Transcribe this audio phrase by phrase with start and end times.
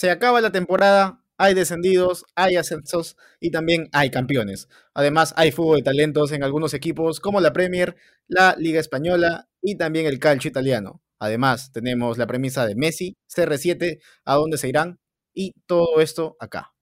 [0.00, 4.66] se acaba la temporada, hay descendidos, hay ascensos y también hay campeones.
[4.94, 9.76] Además, hay fútbol de talentos en algunos equipos como la Premier, la Liga Española y
[9.76, 11.02] también el calcio italiano.
[11.18, 14.98] Además, tenemos la premisa de Messi, CR7, a dónde se irán
[15.34, 16.72] y todo esto acá.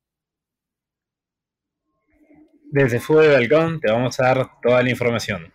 [2.71, 5.53] Desde Fútbol de Balcón te vamos a dar toda la información.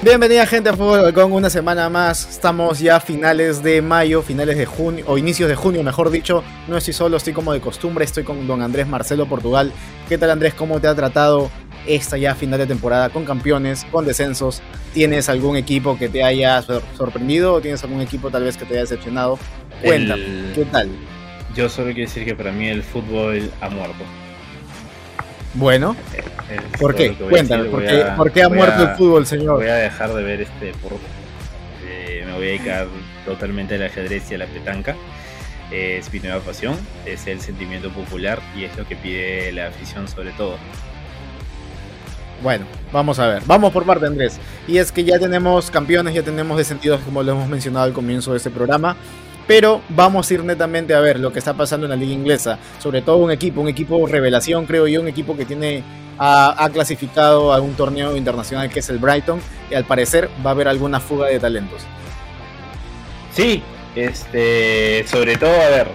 [0.00, 2.28] Bienvenida gente a Fútbol Balcón, una semana más.
[2.30, 6.44] Estamos ya a finales de mayo, finales de junio, o inicios de junio, mejor dicho.
[6.68, 9.72] No estoy solo, estoy como de costumbre, estoy con don Andrés Marcelo Portugal.
[10.08, 10.54] ¿Qué tal Andrés?
[10.54, 11.50] ¿Cómo te ha tratado
[11.84, 14.62] esta ya final de temporada con campeones, con descensos?
[14.94, 16.62] ¿Tienes algún equipo que te haya
[16.96, 19.36] sorprendido o tienes algún equipo tal vez que te haya decepcionado?
[19.82, 20.90] Cuéntame, ¿qué tal?
[21.56, 24.04] Yo solo quiero decir que para mí el fútbol ha muerto.
[25.54, 25.96] Bueno,
[26.78, 27.14] ¿por qué?
[27.14, 29.56] Cuéntame, ¿por, qué, ha muerto el fútbol, señor?
[29.56, 31.04] Voy a dejar de ver este deporte.
[31.86, 32.86] Eh, me voy a dedicar
[33.24, 34.94] totalmente al ajedrez y a la petanca.
[35.72, 40.06] es mi nueva pasión, es el sentimiento popular y es lo que pide la afición
[40.06, 40.56] sobre todo.
[42.42, 43.42] Bueno, vamos a ver.
[43.46, 44.38] Vamos por parte, Andrés.
[44.68, 48.30] Y es que ya tenemos campeones, ya tenemos descendidos, como lo hemos mencionado al comienzo
[48.30, 48.96] de este programa
[49.48, 52.58] pero vamos a ir netamente a ver lo que está pasando en la liga inglesa,
[52.78, 55.82] sobre todo un equipo, un equipo revelación creo yo, un equipo que tiene
[56.18, 59.40] ha, clasificado a un torneo internacional que es el Brighton
[59.70, 61.82] y al parecer va a haber alguna fuga de talentos.
[63.32, 63.62] Sí,
[63.96, 65.88] este, sobre todo a ver,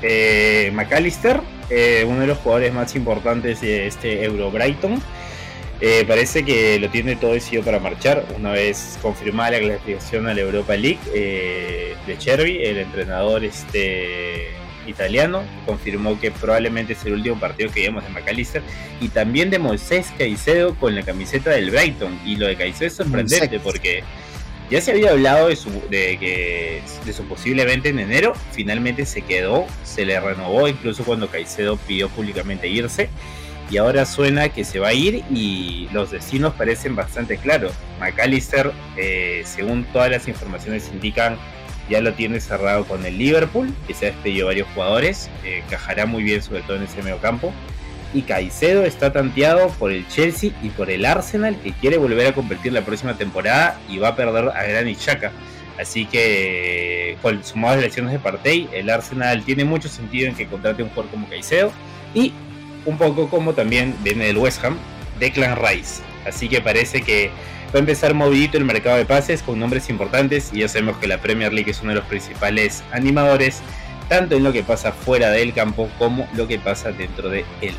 [0.00, 5.02] eh, McAllister, eh, uno de los jugadores más importantes de este Euro Brighton
[5.86, 8.24] eh, parece que lo tiene todo decidido para marchar.
[8.38, 14.48] Una vez confirmada la clasificación a la Europa League eh, de Chervi, el entrenador este,
[14.86, 18.62] italiano confirmó que probablemente es el último partido que vemos de McAllister
[18.98, 22.18] y también de Moisés Caicedo con la camiseta del Brighton.
[22.24, 24.02] Y lo de Caicedo es sorprendente porque
[24.70, 29.20] ya se había hablado de su, de que, de su posiblemente en enero, finalmente se
[29.20, 33.10] quedó, se le renovó incluso cuando Caicedo pidió públicamente irse
[33.70, 37.72] y ahora suena que se va a ir y los destinos parecen bastante claros.
[38.00, 41.36] McAllister, eh, según todas las informaciones indican,
[41.88, 46.06] ya lo tiene cerrado con el Liverpool, que se ha despedido varios jugadores, eh, cajará
[46.06, 47.52] muy bien sobre todo en ese medio campo.
[48.12, 52.32] Y Caicedo está tanteado por el Chelsea y por el Arsenal, que quiere volver a
[52.32, 55.32] competir la próxima temporada y va a perder a Granit Xhaka.
[55.80, 60.84] Así que, con sumadas elecciones de Partey, el Arsenal tiene mucho sentido en que contrate
[60.84, 61.72] un jugador como Caicedo.
[62.14, 62.32] Y
[62.86, 64.78] un poco como también viene del West Ham,
[65.18, 66.02] Declan Rice.
[66.26, 67.30] Así que parece que
[67.74, 71.06] va a empezar movidito el mercado de pases con nombres importantes y ya sabemos que
[71.06, 73.60] la Premier League es uno de los principales animadores,
[74.08, 77.74] tanto en lo que pasa fuera del campo como lo que pasa dentro de él.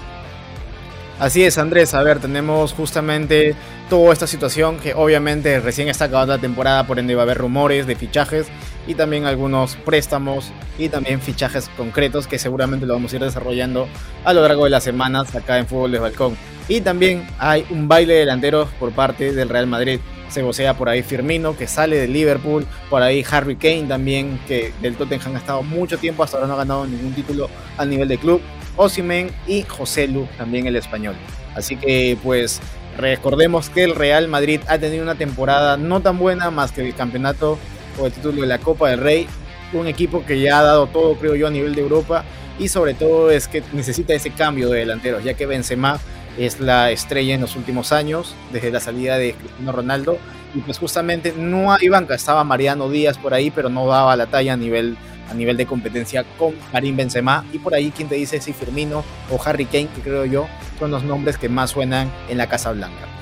[1.17, 1.93] Así es, Andrés.
[1.93, 3.55] A ver, tenemos justamente
[3.89, 7.37] toda esta situación que obviamente recién está acabando la temporada, por ende va a haber
[7.37, 8.47] rumores de fichajes
[8.87, 13.87] y también algunos préstamos y también fichajes concretos que seguramente lo vamos a ir desarrollando
[14.23, 16.37] a lo largo de las semanas acá en Fútbol de Balcón.
[16.67, 19.99] Y también hay un baile delantero por parte del Real Madrid.
[20.29, 24.73] Se vocea por ahí Firmino, que sale del Liverpool, por ahí Harry Kane también, que
[24.81, 28.07] del Tottenham ha estado mucho tiempo, hasta ahora no ha ganado ningún título a nivel
[28.07, 28.41] de club.
[28.75, 31.15] Osimen y José Lu, también el español.
[31.55, 32.59] Así que pues
[32.97, 36.95] recordemos que el Real Madrid ha tenido una temporada no tan buena más que el
[36.95, 37.59] campeonato
[37.97, 39.27] o el título de la Copa del Rey.
[39.73, 42.23] Un equipo que ya ha dado todo, creo yo, a nivel de Europa
[42.57, 45.99] y sobre todo es que necesita ese cambio de delanteros, ya que Benzema
[46.37, 50.17] es la estrella en los últimos años, desde la salida de Cristiano Ronaldo,
[50.53, 54.27] y pues justamente no hay banca, estaba Mariano Díaz por ahí, pero no daba la
[54.27, 54.97] talla a nivel
[55.29, 59.03] a nivel de competencia con Karim Benzema y por ahí quien te dice si Firmino
[59.31, 62.71] o Harry Kane, que creo yo son los nombres que más suenan en la Casa
[62.71, 63.14] Blanca.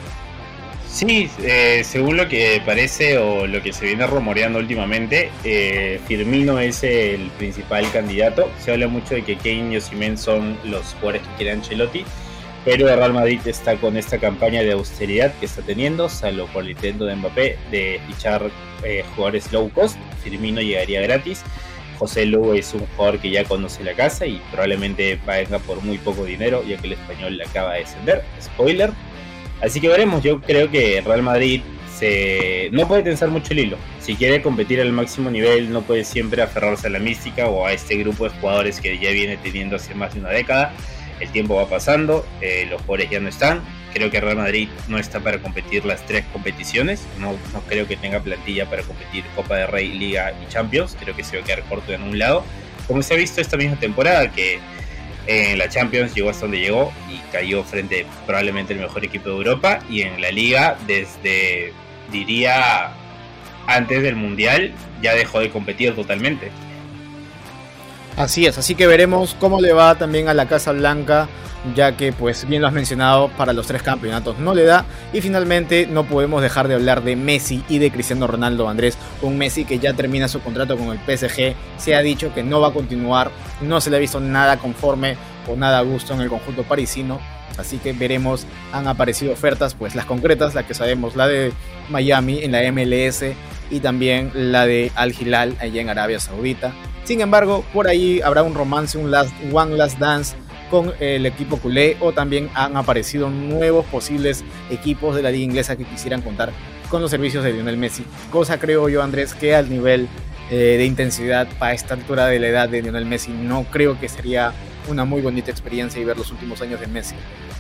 [0.94, 6.60] Sí, eh, según lo que parece o lo que se viene rumoreando últimamente, eh, Firmino
[6.60, 8.48] es el principal candidato.
[8.60, 12.06] Se habla mucho de que Kane y Osimhen son los jugadores que quiere Ancelotti,
[12.64, 16.70] pero Real Madrid está con esta campaña de austeridad que está teniendo, salvo por el
[16.70, 18.52] intento de Mbappé de fichar
[18.84, 19.98] eh, jugadores low cost.
[20.24, 21.44] Firmino llegaría gratis
[21.98, 25.98] José Lu es un jugador que ya conoce la casa y probablemente venga por muy
[25.98, 28.24] poco dinero, ya que el español le acaba de descender.
[28.42, 28.92] Spoiler.
[29.64, 30.24] Así que veremos.
[30.24, 31.62] Yo creo que Real Madrid
[31.98, 32.70] se...
[32.72, 33.78] no puede tensar mucho el hilo.
[34.00, 37.74] Si quiere competir al máximo nivel, no puede siempre aferrarse a la mística o a
[37.74, 40.74] este grupo de jugadores que ya viene teniendo hace más de una década.
[41.20, 43.62] El tiempo va pasando, eh, los jugadores ya no están
[43.94, 47.06] Creo que Real Madrid no está para competir las tres competiciones.
[47.20, 50.98] No, no creo que tenga plantilla para competir Copa de Rey, Liga y Champions.
[51.00, 52.44] Creo que se va a quedar corto en un lado.
[52.88, 54.60] Como se ha visto esta misma temporada, que
[55.28, 59.36] en la Champions llegó hasta donde llegó y cayó frente probablemente el mejor equipo de
[59.36, 59.80] Europa.
[59.90, 61.74] Y en la Liga, desde
[62.12, 62.92] diría
[63.68, 66.52] antes del Mundial, ya dejó de competir totalmente.
[68.16, 71.28] Así es, así que veremos cómo le va también a la Casa Blanca,
[71.76, 74.86] ya que pues bien lo has mencionado, para los tres campeonatos no le da.
[75.14, 79.40] Y finalmente no podemos dejar de hablar de Messi y de Cristiano Ronaldo Andrés, un
[79.40, 82.68] Messi que ya termina su contrato con el PSG, se ha dicho que no va
[82.68, 83.32] a continuar,
[83.62, 85.18] no se le ha visto nada conforme
[85.48, 87.20] o nada a gusto en el conjunto parisino.
[87.58, 91.52] Así que veremos, han aparecido ofertas, pues las concretas, las que sabemos, la de
[91.90, 93.24] Miami en la MLS
[93.72, 96.74] y también la de Al Hilal allá en Arabia Saudita.
[97.04, 100.36] Sin embargo, por ahí habrá un romance, un last, One Last Dance
[100.70, 105.76] con el equipo culé o también han aparecido nuevos posibles equipos de la liga inglesa
[105.76, 106.52] que quisieran contar
[106.90, 108.06] con los servicios de Lionel Messi.
[108.32, 110.08] Cosa creo yo, Andrés, que al nivel
[110.50, 114.10] eh, de intensidad para esta altura de la edad de Lionel Messi no creo que
[114.10, 114.54] sería
[114.88, 117.16] una muy bonita experiencia y ver los últimos años de Messi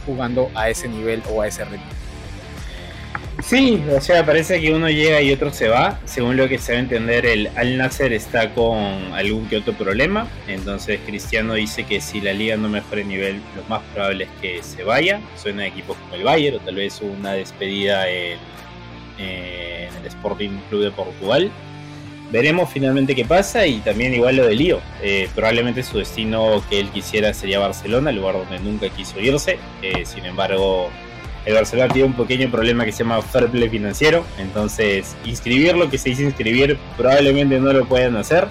[0.05, 1.85] jugando a ese nivel o a ese ritmo.
[3.41, 5.99] Sí, o sea, parece que uno llega y otro se va.
[6.05, 8.77] Según lo que se va a entender, el Al Nasser está con
[9.13, 10.27] algún que otro problema.
[10.47, 14.29] Entonces Cristiano dice que si la liga no mejora el nivel, lo más probable es
[14.41, 15.19] que se vaya.
[15.35, 18.37] Suena a equipos como el Bayern o tal vez una despedida en,
[19.17, 21.51] el Sporting Club de Portugal.
[22.31, 24.79] Veremos finalmente qué pasa y también igual lo de Lío.
[25.01, 29.59] Eh, probablemente su destino que él quisiera sería Barcelona, el lugar donde nunca quiso irse.
[29.81, 30.89] Eh, sin embargo,
[31.45, 35.89] el Barcelona tiene un pequeño problema que se llama fair play financiero, entonces inscribir lo
[35.89, 38.47] que se dice inscribir probablemente no lo puedan hacer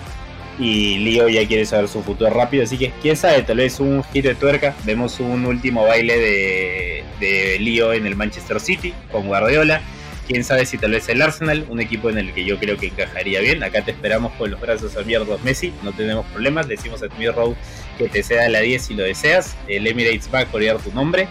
[0.58, 4.04] y Lío ya quiere saber su futuro rápido, así que quién sabe, tal vez un
[4.04, 9.26] giro de tuerca, vemos un último baile de, de Lío en el Manchester City con
[9.26, 9.80] Guardiola,
[10.28, 12.88] quién sabe si tal vez el Arsenal, un equipo en el que yo creo que
[12.88, 17.08] encajaría bien, acá te esperamos con los brazos abiertos Messi, no tenemos problemas, decimos a
[17.08, 17.56] Smith Rowe
[17.96, 21.28] que te sea la 10 si lo deseas, el Emirates va a corear tu nombre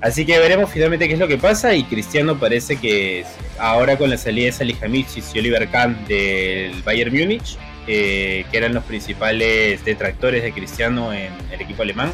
[0.00, 3.24] Así que veremos finalmente qué es lo que pasa y Cristiano parece que
[3.58, 7.56] ahora con la salida de Salihamidzic y Oliver Kahn del Bayern Múnich,
[7.86, 12.12] eh, que eran los principales detractores de Cristiano en el equipo alemán,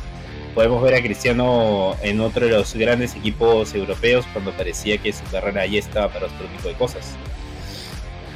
[0.54, 5.24] podemos ver a Cristiano en otro de los grandes equipos europeos cuando parecía que su
[5.24, 7.16] carrera ahí estaba para otro tipo de cosas.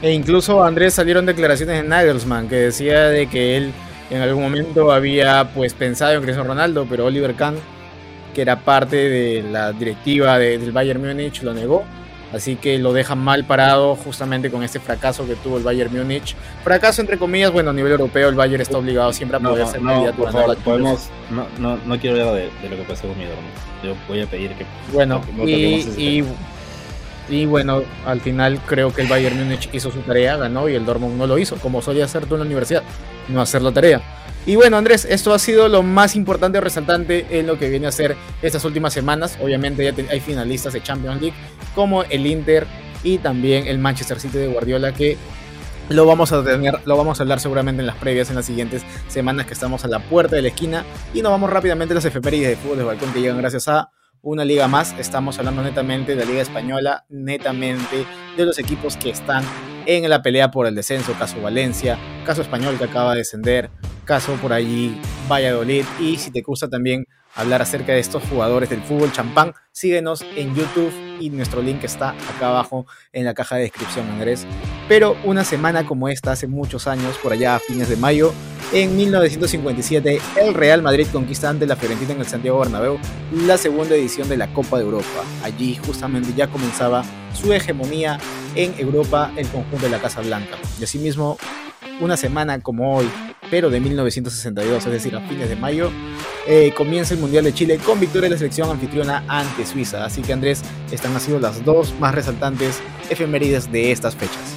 [0.03, 3.73] E incluso Andrés salieron declaraciones de Nagelsmann que decía de que él
[4.11, 7.57] en algún momento había pues pensado en Cristiano Ronaldo, pero Oliver Kahn
[8.37, 11.85] que era parte de la directiva del Bayern Múnich, lo negó.
[12.35, 16.37] Así que lo deja mal parado justamente con este fracaso que tuvo el Bayern Múnich.
[16.63, 19.81] Fracaso entre comillas, bueno, a nivel europeo el Bayern está obligado siempre a poder ser
[19.81, 23.25] no, por favor, podemos, no, no, no, quiero hablar de, lo que pasó con mi.
[23.83, 24.67] Yo voy a pedir que...
[24.93, 26.23] Bueno, y,
[27.31, 30.85] y, bueno, al final creo que el Bayern Múnich hizo su tarea, ganó y el
[30.85, 32.83] Dortmund no lo hizo, como solía hacer tú en la universidad,
[33.29, 34.03] no hacer la tarea.
[34.47, 37.89] Y bueno, Andrés, esto ha sido lo más importante o resaltante en lo que viene
[37.89, 39.37] a ser estas últimas semanas.
[39.43, 41.37] Obviamente ya hay finalistas de Champions League
[41.75, 42.65] como el Inter
[43.03, 45.17] y también el Manchester City de Guardiola que
[45.89, 48.83] lo vamos a tener, lo vamos a hablar seguramente en las previas en las siguientes
[49.09, 52.05] semanas que estamos a la puerta de la esquina y nos vamos rápidamente a las
[52.05, 53.91] efemérides de fútbol de balcón que llegan gracias a
[54.23, 54.95] una liga más.
[54.99, 58.07] Estamos hablando netamente de la liga española, netamente
[58.37, 59.45] de los equipos que están
[59.87, 63.71] en la pelea por el descenso, caso Valencia, caso Español que acaba de descender,
[64.07, 64.99] caso por allí
[65.31, 65.85] Valladolid.
[66.01, 70.55] Y si te gusta también hablar acerca de estos jugadores del fútbol champán, síguenos en
[70.55, 74.47] YouTube y nuestro link está acá abajo en la caja de descripción, Andrés.
[74.89, 78.33] Pero una semana como esta, hace muchos años, por allá a fines de mayo,
[78.73, 82.99] en 1957, el Real Madrid conquista ante la Fiorentina en el Santiago Bernabéu
[83.33, 85.07] la segunda edición de la Copa de Europa.
[85.45, 88.19] Allí justamente ya comenzaba su hegemonía
[88.57, 90.57] en Europa el conjunto de la Casa Blanca.
[90.81, 91.39] Y asimismo,
[92.01, 93.09] una semana como hoy,
[93.51, 95.91] pero de 1962, es decir, a fines de mayo,
[96.47, 100.05] eh, comienza el Mundial de Chile con victoria de la selección anfitriona ante Suiza.
[100.05, 104.55] Así que Andrés, están han sido las dos más resaltantes efemérides de estas fechas.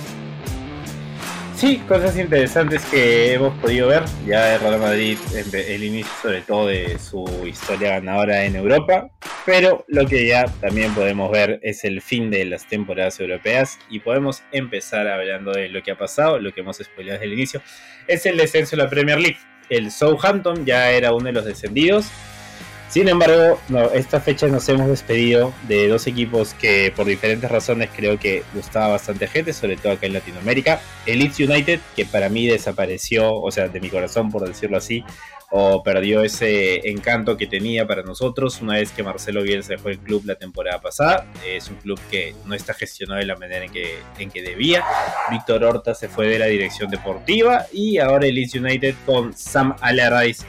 [1.55, 4.03] Sí, cosas interesantes que hemos podido ver.
[4.25, 9.09] Ya el Real Madrid, el inicio sobre todo de su historia ganadora en Europa.
[9.49, 13.79] Pero lo que ya también podemos ver es el fin de las temporadas europeas.
[13.89, 17.33] Y podemos empezar hablando de lo que ha pasado, lo que hemos spoilado desde el
[17.33, 17.61] inicio.
[18.05, 19.39] Es el descenso de la Premier League.
[19.71, 22.11] El Southampton ya era uno de los descendidos
[22.89, 23.59] sin embargo,
[23.93, 28.89] esta fecha nos hemos despedido de dos equipos que por diferentes razones creo que gustaba
[28.89, 30.81] bastante gente, sobre todo acá en Latinoamérica.
[31.05, 35.03] El United, que para mí desapareció, o sea, de mi corazón por decirlo así,
[35.51, 39.99] o perdió ese encanto que tenía para nosotros una vez que Marcelo Bielsa dejó el
[39.99, 41.27] club la temporada pasada.
[41.45, 44.83] Es un club que no está gestionado de la manera en que, en que debía.
[45.31, 50.45] Víctor Horta se fue de la dirección deportiva y ahora el United con Sam Allardyce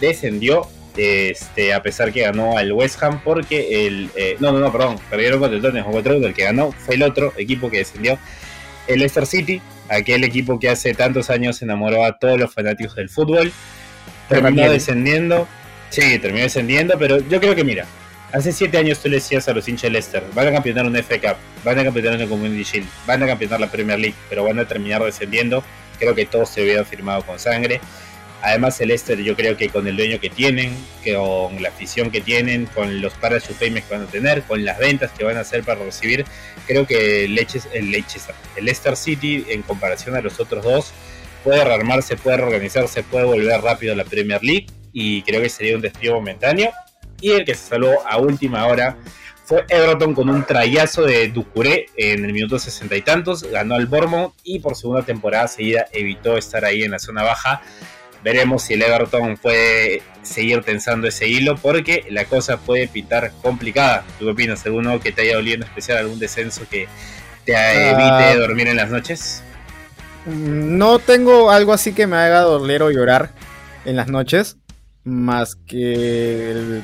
[0.00, 4.10] descendió este, a pesar que ganó al West Ham, porque el.
[4.16, 7.02] Eh, no, no, no, perdón, perdieron contra el Tottenham 4 el que ganó fue el
[7.02, 8.18] otro equipo que descendió,
[8.86, 13.08] el Leicester City, aquel equipo que hace tantos años enamoró a todos los fanáticos del
[13.08, 13.52] fútbol.
[14.28, 15.46] Terminó descendiendo,
[15.90, 17.86] sí, terminó descendiendo, pero yo creo que, mira,
[18.32, 20.96] hace siete años tú le decías a los hinchas de Leicester, van a campeonar un
[20.96, 24.44] FA Cup, van a campeonar una Community Shield, van a campeonar la Premier League, pero
[24.44, 25.62] van a terminar descendiendo.
[25.98, 27.80] Creo que todos se hubieran firmado con sangre.
[28.46, 30.72] Además, el Leicester, yo creo que con el dueño que tienen,
[31.04, 34.78] con la afición que tienen, con los parachute payments que van a tener, con las
[34.78, 36.24] ventas que van a hacer para recibir,
[36.64, 40.92] creo que el, Leicester, City, en comparación a los otros dos,
[41.42, 45.74] puede rearmarse, puede reorganizarse, puede volver rápido a la Premier League y creo que sería
[45.74, 46.70] un despido momentáneo.
[47.20, 48.96] Y el que se salvó a última hora
[49.44, 53.86] fue Everton con un trayazo de Ducuré en el minuto sesenta y tantos, ganó al
[53.86, 57.60] Bournemouth y por segunda temporada seguida evitó estar ahí en la zona baja
[58.22, 64.04] Veremos si el Everton puede seguir tensando ese hilo porque la cosa puede pitar complicada.
[64.18, 64.64] ¿Tú qué opinas?
[64.66, 66.88] ¿Alguno que te haya dolido en especial algún descenso que
[67.44, 67.52] te
[67.90, 68.36] evite ah.
[68.36, 69.42] dormir en las noches?
[70.26, 73.30] No tengo algo así que me haga doler o llorar
[73.84, 74.56] en las noches,
[75.04, 76.80] más que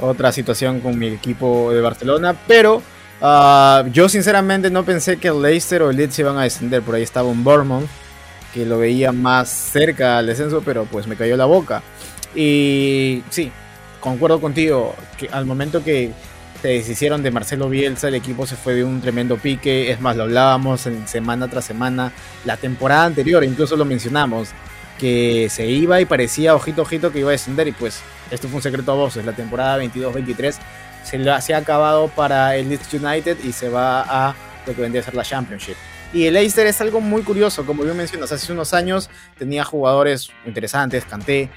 [0.00, 2.82] otra situación con mi equipo de Barcelona, pero
[3.22, 6.96] ah, yo sinceramente no pensé que el Leicester o el Leeds iban a descender, por
[6.96, 7.88] ahí estaba un Bournemouth
[8.54, 11.82] que lo veía más cerca al descenso, pero pues me cayó la boca.
[12.34, 13.50] Y sí,
[13.98, 16.12] concuerdo contigo, que al momento que
[16.62, 20.16] se deshicieron de Marcelo Bielsa, el equipo se fue de un tremendo pique, es más,
[20.16, 22.12] lo hablábamos en semana tras semana,
[22.44, 24.50] la temporada anterior, incluso lo mencionamos,
[24.98, 28.56] que se iba y parecía ojito ojito que iba a descender y pues esto fue
[28.56, 30.54] un secreto a voces, la temporada 22-23
[31.02, 34.34] se, se ha acabado para el Leeds United y se va a
[34.66, 35.76] lo que vendría a ser la Championship.
[36.14, 40.30] Y el Leicester es algo muy curioso, como bien mencionas, hace unos años tenía jugadores
[40.46, 41.50] interesantes, Canté,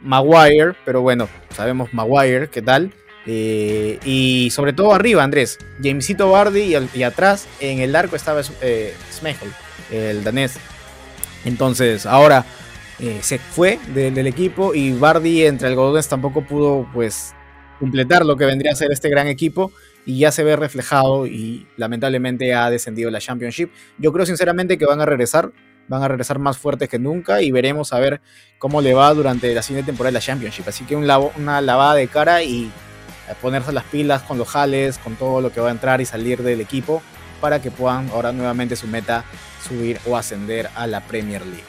[0.00, 2.90] Maguire, pero bueno, sabemos Maguire, ¿qué tal?
[3.26, 8.94] Eh, y sobre todo arriba, Andrés, Jamesito Bardi y, atrás en el arco estaba eh,
[9.90, 10.54] el danés.
[11.44, 12.46] Entonces, ahora
[12.98, 17.34] eh, se fue del equipo y Bardi entre algodones tampoco pudo pues
[17.78, 19.70] completar lo que vendría a ser este gran equipo
[20.04, 23.70] y ya se ve reflejado y lamentablemente ha descendido la Championship.
[23.98, 25.52] Yo creo sinceramente que van a regresar,
[25.88, 28.20] van a regresar más fuertes que nunca y veremos a ver
[28.58, 30.68] cómo le va durante la siguiente temporada la Championship.
[30.68, 32.70] Así que un una lavada de cara y
[33.40, 36.42] ponerse las pilas con los jales, con todo lo que va a entrar y salir
[36.42, 37.02] del equipo
[37.40, 39.24] para que puedan ahora nuevamente su meta
[39.66, 41.64] subir o ascender a la Premier League.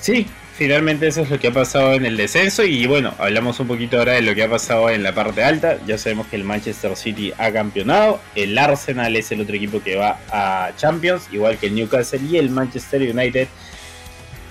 [0.00, 0.26] Sí,
[0.60, 3.96] finalmente eso es lo que ha pasado en el descenso y bueno, hablamos un poquito
[3.96, 5.78] ahora de lo que ha pasado en la parte alta.
[5.86, 9.96] Ya sabemos que el Manchester City ha campeonado, el Arsenal es el otro equipo que
[9.96, 13.48] va a Champions, igual que el Newcastle y el Manchester United.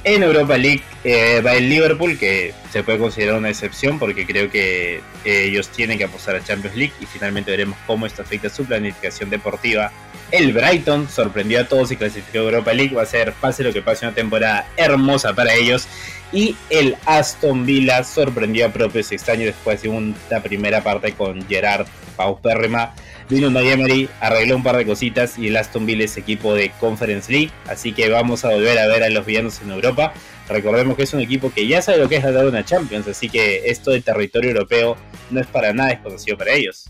[0.04, 4.50] En Europa League eh, va el Liverpool, que se puede considerar una excepción porque creo
[4.50, 8.66] que ellos tienen que apostar a Champions League y finalmente veremos cómo esto afecta su
[8.66, 9.92] planificación deportiva
[10.32, 12.96] el Brighton sorprendió a todos y clasificó a Europa League.
[12.96, 15.88] Va a ser, pase lo que pase, una temporada hermosa para ellos.
[16.32, 21.88] Y el Aston Villa sorprendió a propios extraños después de una primera parte con Gerard
[22.16, 22.94] paupérrima.
[23.30, 27.32] Vino Emery, arregló un par de cositas y el Aston Villa es equipo de Conference
[27.32, 27.52] League.
[27.68, 30.14] Así que vamos a volver a ver a los villanos en Europa.
[30.50, 33.30] Recordemos que es un equipo que ya sabe lo que es ganar una Champions, así
[33.30, 34.98] que esto de territorio europeo
[35.30, 36.90] no es para nada desconocido para ellos.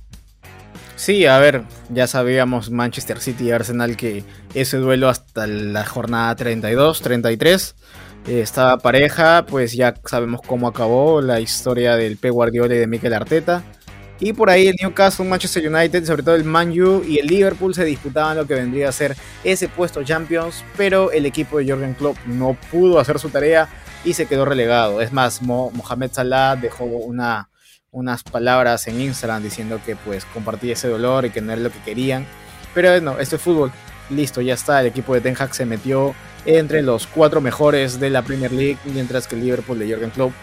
[0.99, 6.35] Sí, a ver, ya sabíamos Manchester City y Arsenal que ese duelo hasta la jornada
[6.35, 7.75] 32, 33
[8.27, 12.29] eh, estaba pareja, pues ya sabemos cómo acabó la historia del P.
[12.31, 13.63] Guardiola y de Mikel Arteta.
[14.19, 17.73] Y por ahí el Newcastle, Manchester United, sobre todo el Man U y el Liverpool
[17.73, 19.15] se disputaban lo que vendría a ser
[19.45, 23.69] ese puesto Champions, pero el equipo de Jürgen Klopp no pudo hacer su tarea
[24.03, 24.99] y se quedó relegado.
[25.01, 27.48] Es más, Mohamed Salah dejó una
[27.91, 31.71] unas palabras en Instagram diciendo que pues compartía ese dolor y que no era lo
[31.71, 32.25] que querían.
[32.73, 33.71] Pero no, esto es fútbol.
[34.09, 34.81] Listo, ya está.
[34.81, 36.13] El equipo de Ten Hag se metió
[36.45, 40.33] entre los cuatro mejores de la Premier League, mientras que el Liverpool de Jürgen Klopp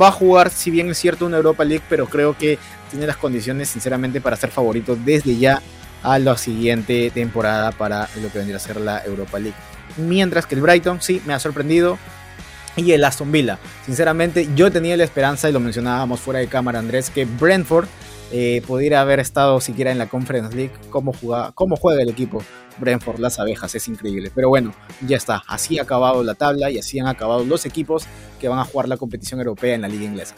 [0.00, 2.58] va a jugar, si bien es cierto, una Europa League, pero creo que
[2.90, 5.60] tiene las condiciones, sinceramente, para ser favorito desde ya
[6.02, 9.56] a la siguiente temporada para lo que vendría a ser la Europa League.
[9.96, 11.98] Mientras que el Brighton, sí, me ha sorprendido
[12.76, 13.58] y el Aston Villa.
[13.84, 17.86] Sinceramente, yo tenía la esperanza, y lo mencionábamos fuera de cámara, Andrés, que Brentford
[18.32, 20.72] eh, pudiera haber estado siquiera en la Conference League.
[20.90, 21.12] ¿Cómo,
[21.54, 22.42] ¿Cómo juega el equipo
[22.78, 23.18] Brentford?
[23.18, 24.32] Las abejas, es increíble.
[24.34, 24.74] Pero bueno,
[25.06, 25.42] ya está.
[25.46, 28.04] Así ha acabado la tabla y así han acabado los equipos
[28.40, 30.34] que van a jugar la competición europea en la liga inglesa.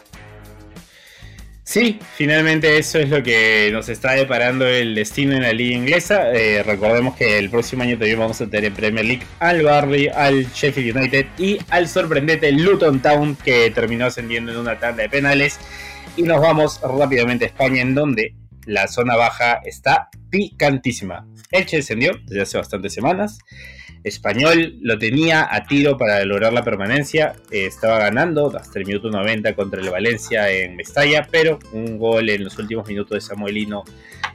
[1.66, 6.30] Sí, finalmente eso es lo que nos está deparando el destino en la liga inglesa.
[6.34, 10.08] Eh, recordemos que el próximo año también vamos a tener en Premier League al Barley,
[10.08, 15.08] al Sheffield United y al sorprendente Luton Town que terminó ascendiendo en una tanda de
[15.08, 15.58] penales.
[16.18, 18.34] Y nos vamos rápidamente a España en donde
[18.66, 21.26] la zona baja está picantísima.
[21.50, 23.38] Elche descendió desde hace bastantes semanas.
[24.04, 27.34] Español lo tenía a tiro para lograr la permanencia.
[27.50, 32.28] Eh, estaba ganando hasta el minuto 90 contra el Valencia en Mestalla, pero un gol
[32.28, 33.82] en los últimos minutos de Samuelino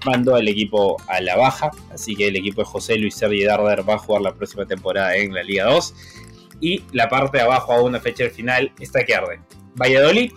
[0.05, 1.69] mandó al equipo a la baja.
[1.93, 5.15] Así que el equipo de José Luis Sergi Darder va a jugar la próxima temporada
[5.15, 5.93] en la Liga 2.
[6.61, 9.39] Y la parte de abajo a una fecha del final está que arde.
[9.75, 10.31] Valladolid,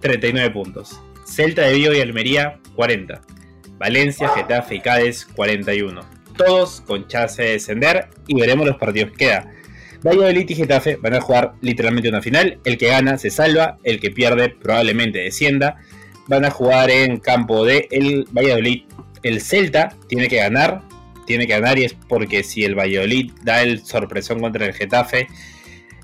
[0.00, 1.00] 39 puntos.
[1.32, 3.20] Celta de Vigo y Almería, 40.
[3.78, 9.26] Valencia, Getafe y Cádiz, 41 todos con chance de descender y veremos los partidos que
[9.26, 9.50] queda.
[10.04, 12.58] Valladolid y Getafe van a jugar literalmente una final.
[12.64, 15.76] El que gana se salva, el que pierde probablemente descienda.
[16.26, 18.82] Van a jugar en campo de el Valladolid.
[19.22, 20.82] El Celta tiene que ganar,
[21.26, 25.28] tiene que ganar y es porque si el Valladolid da el sorpresón contra el Getafe,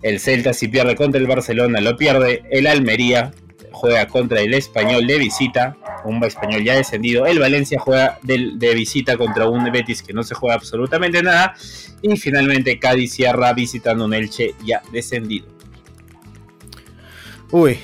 [0.02, 2.44] el Celta si pierde contra el Barcelona lo pierde.
[2.50, 3.32] El Almería
[3.78, 7.26] juega contra el Español de visita, un español ya descendido.
[7.26, 11.54] El Valencia juega de, visita contra un Betis que no se juega absolutamente nada.
[12.02, 15.46] Y finalmente Cádiz cierra visitando un Elche ya descendido.
[17.50, 17.78] Uy,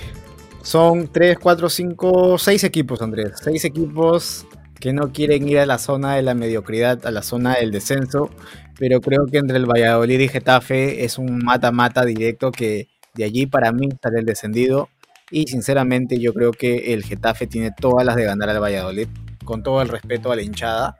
[0.62, 3.32] son 3, 4, 5, 6 equipos, Andrés.
[3.42, 4.46] 6 equipos
[4.80, 8.30] que no quieren ir a la zona de la mediocridad, a la zona del descenso.
[8.78, 13.46] Pero creo que entre el Valladolid y Getafe es un mata-mata directo que de allí
[13.46, 14.88] para mí sale el descendido.
[15.30, 19.08] Y sinceramente yo creo que el Getafe tiene todas las de ganar al Valladolid,
[19.44, 20.96] con todo el respeto a la hinchada.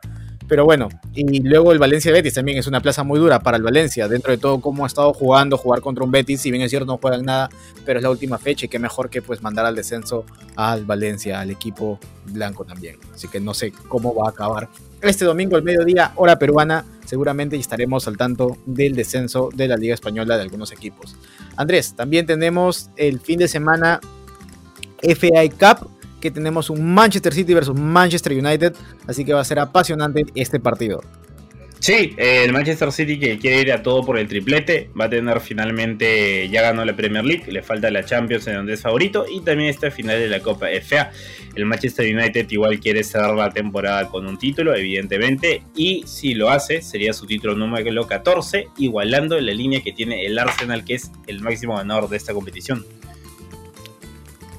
[0.47, 3.62] Pero bueno, y luego el Valencia Betis también es una plaza muy dura para el
[3.62, 6.69] Valencia, dentro de todo cómo ha estado jugando, jugar contra un Betis, si bien es
[6.69, 7.49] cierto no juegan nada,
[7.87, 11.40] pero es la última fecha y qué mejor que pues mandar al descenso al Valencia,
[11.40, 12.99] al equipo blanco también.
[13.14, 14.69] Así que no sé cómo va a acabar.
[15.00, 19.94] Este domingo al mediodía, hora peruana, seguramente estaremos al tanto del descenso de la Liga
[19.94, 21.14] Española de algunos equipos.
[21.54, 24.00] Andrés, también tenemos el fin de semana
[25.00, 25.88] FA Cup,
[26.21, 28.75] que tenemos un Manchester City versus Manchester United,
[29.06, 31.02] así que va a ser apasionante este partido.
[31.84, 35.38] Sí, el Manchester City que quiere ir a todo por el triplete, va a tener
[35.40, 39.42] finalmente, ya ganó la Premier League, le falta la Champions en donde es favorito y
[39.42, 41.12] también está final de la Copa FA.
[41.54, 46.49] El Manchester United igual quiere cerrar la temporada con un título, evidentemente, y si lo
[46.49, 51.12] hace, sería su título número 14, igualando la línea que tiene el Arsenal, que es
[51.26, 52.82] el máximo ganador de esta competición.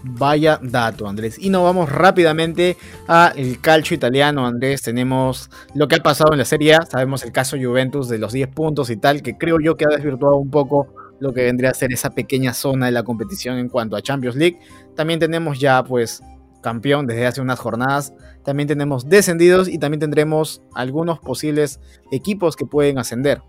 [0.08, 1.38] Vaya dato, Andrés.
[1.40, 4.84] Y nos vamos rápidamente al calcio italiano, Andrés.
[4.84, 6.78] Tenemos lo que ha pasado en la Serie.
[6.90, 9.90] Sabemos el caso Juventus de los 10 puntos y tal, que creo yo que ha
[9.90, 13.68] desvirtuado un poco lo que vendría a ser esa pequeña zona de la competición en
[13.68, 14.60] cuanto a Champions League.
[14.96, 16.22] También tenemos ya, pues,
[16.62, 18.14] campeón desde hace unas jornadas.
[18.44, 21.80] También tenemos descendidos y también tendremos algunos posibles
[22.12, 23.42] equipos que pueden ascender.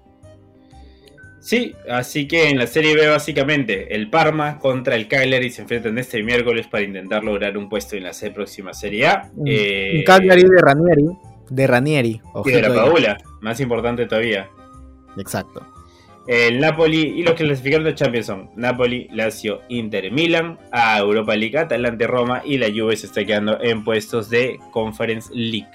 [1.46, 5.96] Sí, así que en la Serie B básicamente el Parma contra el Cagliari se enfrentan
[5.96, 9.30] este miércoles para intentar lograr un puesto en la próxima Serie A.
[9.37, 11.06] Un, eh, Cagliari de Ranieri.
[11.48, 12.20] De Ranieri.
[12.44, 14.48] Y de la Padula, más importante todavía.
[15.16, 15.64] Exacto.
[16.26, 21.37] El Napoli y los que clasificaron de Champions son Napoli, Lazio, Inter, Milan, a Europa
[21.37, 25.70] League, Atalante, Roma y la Juve se está quedando en puestos de Conference League.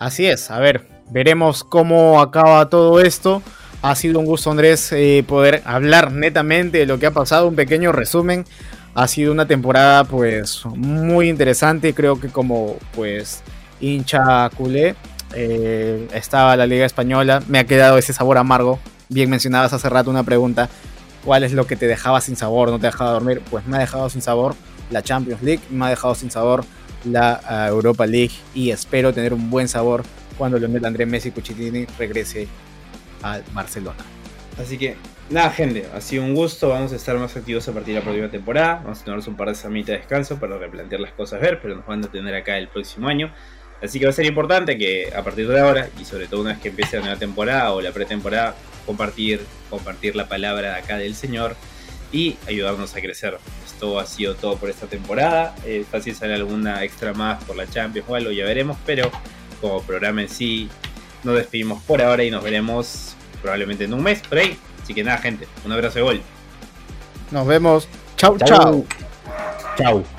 [0.00, 3.40] Así es, a ver, veremos cómo acaba todo esto.
[3.86, 7.54] Ha sido un gusto, Andrés, eh, poder hablar netamente de lo que ha pasado, un
[7.54, 8.44] pequeño resumen.
[8.96, 11.94] Ha sido una temporada, pues, muy interesante.
[11.94, 13.44] Creo que como, pues,
[13.80, 14.96] hincha culé,
[15.36, 17.44] eh, estaba la Liga Española.
[17.46, 18.80] Me ha quedado ese sabor amargo.
[19.08, 20.68] Bien mencionabas hace rato una pregunta.
[21.24, 23.40] ¿Cuál es lo que te dejaba sin sabor, no te dejaba dormir?
[23.48, 24.56] Pues me ha dejado sin sabor
[24.90, 26.64] la Champions League, me ha dejado sin sabor
[27.04, 30.02] la ah, Europa League y espero tener un buen sabor
[30.36, 32.48] cuando Leonel Andrés Messi Cuchitini regrese
[33.22, 34.04] al Barcelona.
[34.58, 34.96] Así que,
[35.28, 36.70] nada, gente, ha sido un gusto.
[36.70, 38.80] Vamos a estar más activos a partir de la próxima temporada.
[38.82, 41.76] Vamos a tomarnos un par de semanas de descanso para replantear las cosas, ver, pero
[41.76, 43.32] nos van a tener acá el próximo año.
[43.82, 46.52] Así que va a ser importante que a partir de ahora, y sobre todo una
[46.52, 48.54] vez que empiece la nueva temporada o la pretemporada,
[48.86, 51.56] compartir, compartir la palabra acá del Señor
[52.10, 53.36] y ayudarnos a crecer.
[53.66, 55.54] Esto ha sido todo por esta temporada.
[55.66, 59.10] Eh, fácil sale alguna extra más por la Champions o algo, ya veremos, pero
[59.60, 60.70] como programa en sí
[61.26, 64.56] nos despedimos por ahora y nos veremos probablemente en un mes por ahí.
[64.82, 66.20] Así que nada, gente, un abrazo de gol.
[67.30, 67.88] Nos vemos.
[68.16, 68.86] Chau, chau.
[69.76, 70.15] Chau.